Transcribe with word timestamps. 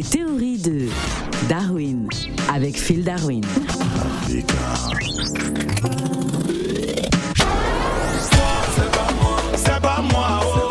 Les 0.00 0.06
théories 0.06 0.56
de 0.56 0.88
Darwin 1.46 2.08
avec 2.50 2.78
Phil 2.78 3.04
Darwin. 3.04 3.42
C'est 9.54 9.80
pas 9.82 10.02
moi, 10.10 10.40
oh. 10.42 10.70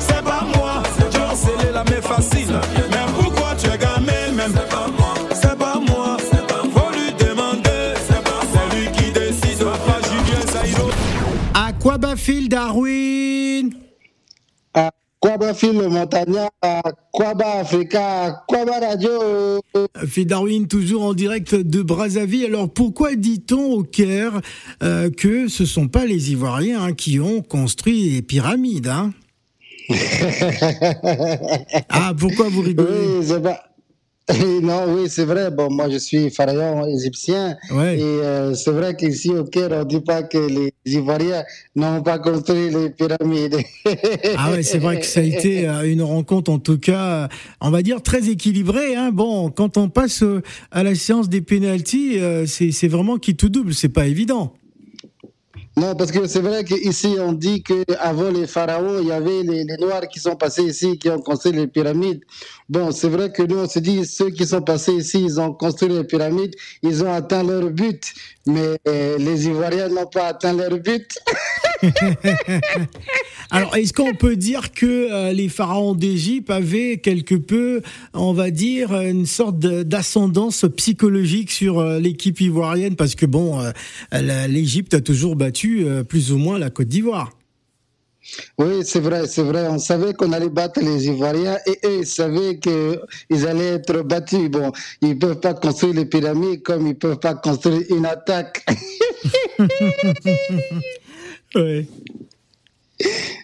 c'est 0.00 0.24
pas 0.24 0.44
moi. 0.56 0.82
Genre, 1.14 1.36
c'est 1.36 1.72
la 1.72 1.84
main 1.84 2.02
facile. 2.02 2.58
Mais 2.90 3.06
pourquoi 3.16 3.54
tu 3.56 3.68
es 3.68 3.78
gamin 3.78 4.32
même 4.34 4.52
C'est 4.52 4.68
pas 4.68 4.88
moi, 4.98 5.14
c'est 5.30 5.56
pas 5.56 5.78
moi. 5.86 6.16
Faut 6.74 6.90
lui 6.90 7.12
demander, 7.24 7.94
c'est 8.08 8.76
lui 8.76 8.90
qui 8.90 9.12
décide. 9.12 9.58
Papa 9.58 10.00
Julien 10.08 10.44
Saïdo. 10.52 10.90
À 11.54 11.72
quoi 11.72 11.98
bat 11.98 12.16
Phil 12.16 12.48
Darwin? 12.48 13.15
Africa, 17.60 18.44
Radio. 18.80 19.60
Phil 20.06 20.26
Darwin, 20.26 20.66
toujours 20.66 21.04
en 21.04 21.14
direct 21.14 21.54
de 21.54 21.82
Brazzaville. 21.82 22.46
Alors 22.46 22.68
pourquoi 22.68 23.14
dit-on 23.16 23.72
au 23.72 23.82
Caire 23.82 24.40
euh, 24.82 25.10
que 25.10 25.48
ce 25.48 25.64
sont 25.64 25.88
pas 25.88 26.04
les 26.06 26.32
Ivoiriens 26.32 26.82
hein, 26.82 26.92
qui 26.92 27.20
ont 27.20 27.42
construit 27.42 28.10
les 28.10 28.22
pyramides 28.22 28.88
hein? 28.88 29.12
Ah, 31.88 32.12
pourquoi 32.18 32.48
vous 32.48 32.62
rigolez? 32.62 33.20
Oui, 33.20 33.34
Non, 34.62 34.86
oui, 34.88 35.08
c'est 35.08 35.24
vrai. 35.24 35.50
Bon, 35.50 35.70
moi, 35.70 35.88
je 35.88 35.98
suis 35.98 36.30
pharaon 36.30 36.86
égyptien. 36.86 37.56
Ouais. 37.70 37.98
Et 37.98 38.02
euh, 38.02 38.54
c'est 38.54 38.72
vrai 38.72 38.96
qu'ici, 38.96 39.30
au 39.30 39.44
Caire, 39.44 39.70
on 39.72 39.78
ne 39.80 39.84
dit 39.84 40.00
pas 40.00 40.22
que 40.22 40.38
les 40.38 40.72
Ivoiriens 40.84 41.44
n'ont 41.76 42.02
pas 42.02 42.18
construit 42.18 42.70
les 42.70 42.90
pyramides. 42.90 43.58
Ah 44.36 44.50
ouais, 44.50 44.62
c'est 44.62 44.78
vrai 44.78 44.98
que 45.00 45.06
ça 45.06 45.20
a 45.20 45.22
été 45.22 45.68
euh, 45.68 45.90
une 45.90 46.02
rencontre, 46.02 46.50
en 46.50 46.58
tout 46.58 46.78
cas, 46.78 47.04
euh, 47.04 47.28
on 47.60 47.70
va 47.70 47.82
dire 47.82 48.02
très 48.02 48.28
équilibrée. 48.28 48.96
Hein. 48.96 49.10
Bon, 49.12 49.50
quand 49.50 49.76
on 49.76 49.88
passe 49.88 50.24
à 50.72 50.82
la 50.82 50.94
séance 50.94 51.28
des 51.28 51.40
pénalties, 51.40 52.18
c'est 52.46 52.88
vraiment 52.88 53.18
qui 53.18 53.36
tout 53.36 53.48
double. 53.48 53.74
C'est 53.74 53.88
pas 53.88 54.06
évident. 54.06 54.52
Non, 55.78 55.94
parce 55.94 56.10
que 56.10 56.26
c'est 56.26 56.40
vrai 56.40 56.64
qu'ici, 56.64 57.16
on 57.20 57.32
dit 57.32 57.62
qu'avant 57.62 58.30
les 58.30 58.46
pharaons, 58.46 58.98
il 58.98 59.08
y 59.08 59.12
avait 59.12 59.42
les, 59.42 59.64
Noirs 59.78 60.08
qui 60.08 60.20
sont 60.20 60.34
passés 60.34 60.62
ici, 60.62 60.98
qui 60.98 61.10
ont 61.10 61.20
construit 61.20 61.52
les 61.52 61.66
pyramides. 61.66 62.22
Bon, 62.70 62.90
c'est 62.92 63.10
vrai 63.10 63.30
que 63.30 63.42
nous, 63.42 63.58
on 63.58 63.68
se 63.68 63.78
dit, 63.80 64.06
ceux 64.06 64.30
qui 64.30 64.46
sont 64.46 64.62
passés 64.62 64.94
ici, 64.94 65.22
ils 65.22 65.38
ont 65.38 65.52
construit 65.52 65.90
les 65.90 66.04
pyramides, 66.04 66.54
ils 66.82 67.04
ont 67.04 67.12
atteint 67.12 67.42
leur 67.42 67.68
but. 67.68 68.14
Mais 68.46 68.78
euh, 68.88 69.18
les 69.18 69.48
Ivoiriens 69.48 69.88
n'ont 69.90 70.06
pas 70.06 70.28
atteint 70.28 70.54
leur 70.54 70.78
but. 70.78 71.18
Alors, 73.50 73.76
est-ce 73.76 73.92
qu'on 73.92 74.14
peut 74.14 74.36
dire 74.36 74.72
que 74.72 75.12
euh, 75.12 75.32
les 75.32 75.48
pharaons 75.48 75.94
d'Égypte 75.94 76.50
avaient 76.50 76.98
quelque 76.98 77.34
peu, 77.34 77.82
on 78.12 78.32
va 78.32 78.50
dire, 78.50 78.92
une 79.00 79.26
sorte 79.26 79.58
d'ascendance 79.58 80.64
psychologique 80.76 81.50
sur 81.50 81.78
euh, 81.78 81.98
l'équipe 81.98 82.40
ivoirienne? 82.40 82.96
Parce 82.96 83.14
que 83.14 83.26
bon, 83.26 83.60
euh, 83.60 84.46
l'Égypte 84.48 84.94
a 84.94 85.00
toujours 85.00 85.36
battu 85.36 85.84
euh, 85.84 86.02
plus 86.02 86.32
ou 86.32 86.38
moins 86.38 86.58
la 86.58 86.70
Côte 86.70 86.88
d'Ivoire. 86.88 87.32
Oui, 88.58 88.80
c'est 88.82 88.98
vrai, 88.98 89.28
c'est 89.28 89.44
vrai. 89.44 89.68
On 89.68 89.78
savait 89.78 90.12
qu'on 90.12 90.32
allait 90.32 90.48
battre 90.48 90.80
les 90.80 91.06
Ivoiriens 91.06 91.58
et 91.66 91.78
eux, 91.86 91.98
ils 92.00 92.06
savaient 92.06 92.58
qu'ils 92.58 93.46
allaient 93.46 93.74
être 93.74 94.02
battus. 94.02 94.50
Bon, 94.50 94.72
ils 95.00 95.10
ne 95.10 95.14
peuvent 95.14 95.38
pas 95.38 95.54
construire 95.54 95.94
les 95.94 96.06
pyramides 96.06 96.62
comme 96.62 96.86
ils 96.86 96.90
ne 96.90 96.94
peuvent 96.94 97.20
pas 97.20 97.34
construire 97.34 97.82
une 97.90 98.06
attaque. 98.06 98.66
Ouais. 101.54 101.86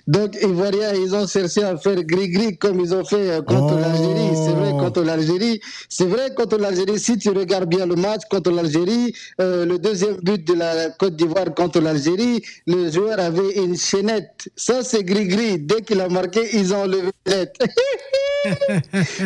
Donc, 0.06 0.36
Ivoiriens, 0.42 0.94
ils 0.94 1.14
ont 1.14 1.26
cherché 1.26 1.62
à 1.62 1.76
faire 1.76 2.02
gris-gris 2.02 2.58
comme 2.58 2.80
ils 2.80 2.92
ont 2.94 3.04
fait 3.04 3.30
euh, 3.30 3.42
contre 3.42 3.74
Oh. 3.74 3.78
l'Algérie. 3.80 4.34
C'est 4.34 4.52
vrai, 4.52 4.70
contre 4.72 5.02
l'Algérie. 5.02 5.60
C'est 5.88 6.06
vrai, 6.06 6.34
contre 6.36 6.56
l'Algérie, 6.58 6.98
si 6.98 7.18
tu 7.18 7.30
regardes 7.30 7.68
bien 7.68 7.86
le 7.86 7.94
match 7.94 8.22
contre 8.30 8.50
l'Algérie, 8.50 9.14
euh, 9.40 9.64
le 9.64 9.78
deuxième 9.78 10.16
but 10.16 10.44
de 10.46 10.54
la 10.54 10.90
Côte 10.90 11.14
d'Ivoire 11.16 11.54
contre 11.54 11.80
l'Algérie, 11.80 12.42
le 12.66 12.90
joueur 12.90 13.20
avait 13.20 13.52
une 13.56 13.76
chaînette. 13.76 14.48
Ça, 14.56 14.82
c'est 14.82 15.04
gris-gris. 15.04 15.58
Dès 15.60 15.82
qu'il 15.82 16.00
a 16.00 16.08
marqué, 16.08 16.48
ils 16.52 16.74
ont 16.74 16.86
levé 16.86 17.10
la 17.26 17.46
tête. 17.46 17.56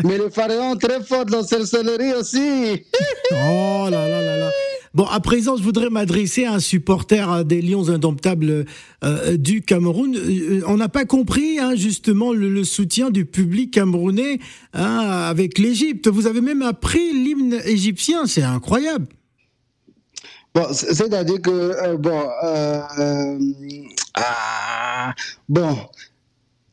Mais 0.05 0.19
le 0.19 0.29
pharaon, 0.29 0.77
très 0.77 1.03
fort 1.03 1.25
dans 1.25 1.43
sorcellerie 1.43 2.13
aussi. 2.15 2.85
Oh 3.33 3.89
là 3.91 4.09
là 4.09 4.21
là 4.21 4.37
là. 4.37 4.51
Bon, 4.97 5.05
à 5.05 5.21
présent, 5.21 5.59
je 5.59 5.63
voudrais 5.63 5.91
m'adresser 5.91 6.47
à 6.47 6.55
un 6.55 6.59
supporter 6.59 7.45
des 7.45 7.61
Lions 7.61 7.91
indomptables 7.91 8.65
euh, 9.05 9.37
du 9.37 9.61
Cameroun. 9.61 10.17
Euh, 10.17 10.63
on 10.67 10.79
n'a 10.79 10.89
pas 10.89 11.05
compris, 11.05 11.59
hein, 11.59 11.75
justement, 11.77 12.33
le, 12.33 12.65
soutien 12.65 13.11
du 13.11 13.27
public 13.27 13.75
camerounais 13.75 14.39
hein, 14.73 15.01
avec 15.29 15.59
l'Égypte. 15.59 16.09
Vous 16.09 16.27
avez 16.27 16.41
même 16.41 16.63
appris 16.63 17.13
l'hymne 17.13 17.61
égyptien, 17.67 18.25
c'est 18.25 18.43
incroyable. 18.43 19.05
Bon, 20.55 20.65
c'est-à-dire 20.73 21.43
que, 21.43 21.51
euh, 21.51 21.99
bon, 21.99 22.23
ah, 24.15 25.15
bon, 25.47 25.77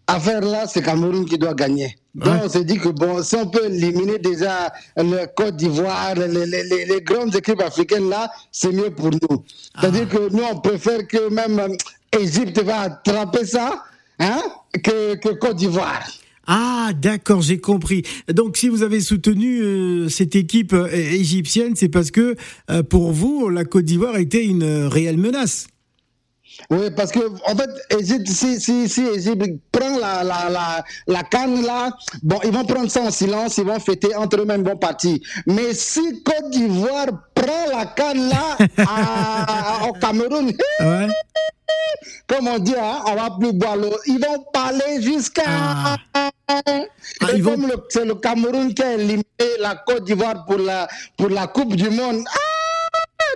affaire 0.08 0.42
là, 0.42 0.66
c'est 0.68 0.82
Cameroun 0.82 1.26
qui 1.26 1.38
doit 1.38 1.54
gagner. 1.54 1.96
Donc, 2.16 2.42
on 2.44 2.50
s'est 2.50 2.64
dit 2.64 2.78
que, 2.78 2.90
bon, 2.90 3.24
si 3.24 3.36
on 3.36 3.48
peut 3.48 3.66
éliminer 3.66 4.20
déjà 4.20 4.72
le 4.98 5.26
Côte 5.36 5.56
d'Ivoire, 5.56 6.14
les, 6.16 6.28
les, 6.28 6.64
les, 6.64 6.86
les 6.86 7.02
grandes 7.02 7.36
équipes 7.36 7.62
africaines 7.62 8.10
là, 8.10 8.32
c'est 8.52 8.72
mieux 8.72 8.92
pour 8.92 9.10
nous. 9.10 9.44
C'est-à-dire 9.80 10.08
que 10.08 10.30
nous, 10.32 10.44
on 10.44 10.60
préfère 10.60 11.08
que 11.08 11.30
même 11.30 11.60
euh, 11.60 12.20
Égypte 12.20 12.62
va 12.62 12.82
attraper 12.82 13.46
ça, 13.46 13.84
hein, 14.20 14.42
que, 14.84 15.16
que 15.16 15.30
Côte 15.30 15.56
d'Ivoire. 15.56 16.04
Ah, 16.46 16.92
d'accord, 16.94 17.42
j'ai 17.42 17.60
compris. 17.60 18.04
Donc, 18.28 18.58
si 18.58 18.68
vous 18.68 18.84
avez 18.84 19.00
soutenu 19.00 19.62
euh, 19.62 20.10
cette 20.10 20.36
équipe 20.36 20.74
euh, 20.74 20.90
égyptienne, 20.92 21.74
c'est 21.76 21.88
parce 21.88 22.12
que, 22.12 22.36
euh, 22.70 22.84
pour 22.84 23.14
vous, 23.14 23.48
la 23.50 23.64
Côte 23.64 23.86
d'Ivoire 23.86 24.18
était 24.18 24.46
une 24.46 24.86
réelle 24.88 25.18
menace. 25.18 25.68
Oui, 26.70 26.90
parce 26.96 27.12
que 27.12 27.20
en 27.20 27.56
fait, 27.56 27.70
Égypte, 28.00 28.28
si, 28.28 28.60
si, 28.62 28.88
si 28.88 29.02
Égypte 29.08 29.46
prend 29.72 29.98
la, 29.98 30.24
la, 30.24 30.50
la, 30.50 30.84
la 31.08 31.24
canne 31.24 31.64
là, 31.66 31.92
bon, 32.22 32.40
ils 32.44 32.52
vont 32.52 32.64
prendre 32.66 32.90
ça 32.90 33.02
en 33.02 33.12
silence, 33.12 33.58
ils 33.58 33.66
vont 33.66 33.80
fêter 33.80 34.16
entre 34.16 34.40
eux-mêmes, 34.42 34.64
bon 34.64 34.78
parti. 34.78 35.22
Mais 35.48 35.74
si 35.74 36.22
Côte 36.24 36.50
d'Ivoire 36.52 37.08
prend 37.34 37.66
la 37.78 37.86
canne 37.88 38.30
là 38.30 38.58
à- 38.88 39.88
au 39.88 39.94
Cameroun, 39.94 40.52
Ouais. 40.80 41.08
comme 42.28 42.48
on 42.48 42.60
dit, 42.60 42.76
hein, 42.80 43.02
on 43.08 43.16
va 43.16 43.30
plus 43.40 43.54
boire 43.54 43.76
l'eau. 43.76 43.96
Ils 44.06 44.20
vont 44.20 44.44
parler 44.54 45.02
jusqu'à. 45.02 45.44
Ah. 45.46 45.98
Et 46.48 47.36
ils 47.36 47.44
vont- 47.44 47.52
comme 47.56 47.72
c'est 47.90 48.06
le 48.06 48.16
Cameroun 48.16 48.74
qui 48.74 48.84
a 48.84 48.94
éliminé 48.94 49.24
la 49.60 49.76
Côte 49.76 50.06
d'Ivoire 50.06 50.46
pour 50.46 50.58
la, 50.60 50.88
pour 51.18 51.30
la 51.30 51.48
Coupe 51.48 51.76
du 51.76 51.90
Monde. 51.90 52.24
Ah, 52.28 52.40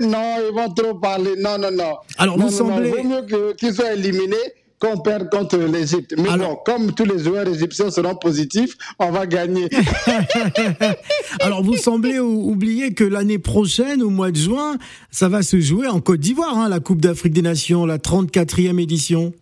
non, 0.02 0.36
ils 0.50 0.56
vont 0.56 0.70
trop 0.74 0.96
parler. 0.96 1.32
Non, 1.38 1.58
non, 1.58 1.72
non. 1.72 1.96
Alors, 2.18 2.38
non, 2.38 2.48
vous 2.48 2.52
non, 2.58 2.68
non, 2.70 2.76
semblez- 2.76 2.90
vaut 2.92 3.04
mieux 3.04 3.54
qu'ils 3.58 3.74
soient 3.74 3.94
éliminés 3.94 4.36
qu'on 4.80 4.98
perde 5.00 5.30
contre 5.32 5.58
l'Égypte. 5.58 6.14
Mais 6.18 6.30
Alors- 6.30 6.50
bon, 6.50 6.58
comme 6.64 6.92
tous 6.94 7.06
les 7.06 7.18
joueurs 7.24 7.48
égyptiens 7.48 7.90
seront 7.90 8.14
positifs, 8.16 8.76
on 9.00 9.10
va 9.10 9.26
gagner. 9.26 9.68
Alors, 11.40 11.64
vous 11.64 11.78
semblez 11.78 12.20
ou- 12.20 12.52
oublier 12.52 12.94
que 12.94 13.04
l'année 13.04 13.40
prochaine, 13.40 14.04
au 14.04 14.10
mois 14.10 14.32
de 14.32 14.38
juin, 14.38 14.78
ça 15.12 15.30
va 15.30 15.42
se 15.42 15.60
jouer 15.60 15.88
en 15.88 16.00
Côte 16.00 16.20
d'Ivoire, 16.20 16.58
hein, 16.58 16.70
la 16.70 16.80
Coupe 16.80 17.02
d'Afrique 17.02 17.34
des 17.34 17.42
Nations, 17.42 17.86
la 17.86 17.98
34e 17.98 18.80
édition. 18.80 19.34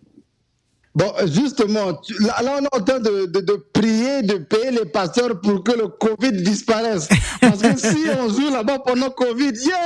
Bon, 0.96 1.12
justement, 1.26 1.92
tu- 1.92 2.14
là, 2.22 2.40
là, 2.42 2.56
on 2.58 2.64
est 2.64 2.74
en 2.74 2.82
train 2.82 2.98
de, 3.00 3.26
de, 3.26 3.40
de 3.40 3.52
prier, 3.74 4.22
de 4.22 4.38
payer 4.38 4.70
les 4.70 4.86
pasteurs 4.86 5.38
pour 5.42 5.62
que 5.62 5.72
le 5.72 5.88
Covid 5.88 6.32
disparaisse. 6.32 7.06
Parce 7.38 7.60
que 7.60 7.76
si 7.78 7.98
on 8.18 8.30
joue 8.30 8.48
là-bas 8.50 8.78
pendant 8.78 9.10
Covid, 9.10 9.52
yeah 9.62 9.76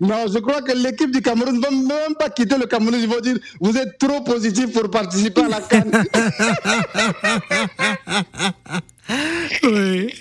Non, 0.00 0.24
je 0.32 0.38
crois 0.38 0.62
que 0.62 0.72
l'équipe 0.72 1.10
du 1.10 1.20
Cameroun 1.20 1.56
ne 1.56 1.60
va 1.60 1.70
même 1.70 2.14
pas 2.18 2.30
quitter 2.30 2.56
le 2.56 2.64
Cameroun. 2.64 2.98
Ils 2.98 3.06
vont 3.08 3.20
dire, 3.20 3.36
vous 3.60 3.76
êtes 3.76 3.98
trop 3.98 4.22
positif 4.22 4.72
pour 4.72 4.90
participer 4.90 5.42
à 5.42 5.48
la 5.48 5.60
Cannes. 5.60 6.04
Oui. 9.64 10.14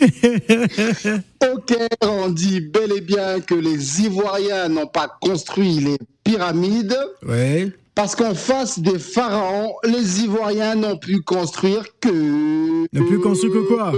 ok, 1.42 1.74
on 2.02 2.28
dit 2.30 2.60
bel 2.60 2.92
et 2.98 3.02
bien 3.02 3.40
que 3.40 3.56
les 3.56 4.02
Ivoiriens 4.02 4.68
n'ont 4.68 4.88
pas 4.88 5.08
construit 5.22 5.80
les 5.80 5.98
pyramides. 6.24 6.98
ouais. 7.26 7.72
Parce 7.96 8.16
qu'en 8.16 8.34
face 8.34 8.80
des 8.80 8.98
pharaons, 8.98 9.76
les 9.84 10.22
Ivoiriens 10.24 10.76
n'ont 10.76 10.98
pu 10.98 11.22
construire 11.22 11.86
que... 12.00 12.88
Ne 12.92 13.02
plus 13.08 13.20
construire 13.20 13.54
que 13.54 13.68
quoi? 13.68 13.94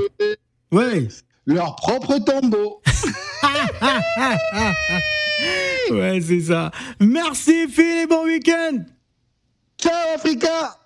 Ouais. 0.71 1.07
Leur 1.45 1.75
propre 1.75 2.17
tombeau. 2.19 2.81
Ouais, 5.91 6.19
c'est 6.19 6.39
ça. 6.39 6.71
Merci 6.99 7.67
Phil 7.67 8.03
et 8.03 8.07
bon 8.07 8.25
week-end 8.25 8.79
Ciao 9.77 10.15
Africa 10.15 10.77